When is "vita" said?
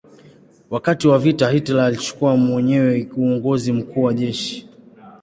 1.19-1.49